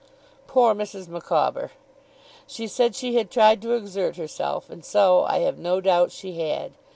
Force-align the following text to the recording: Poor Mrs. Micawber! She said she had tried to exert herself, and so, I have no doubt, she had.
Poor 0.47 0.73
Mrs. 0.73 1.07
Micawber! 1.07 1.73
She 2.47 2.65
said 2.65 2.95
she 2.95 3.17
had 3.17 3.29
tried 3.29 3.61
to 3.61 3.73
exert 3.73 4.15
herself, 4.15 4.67
and 4.67 4.83
so, 4.83 5.25
I 5.25 5.41
have 5.41 5.59
no 5.59 5.79
doubt, 5.79 6.11
she 6.11 6.39
had. 6.39 6.71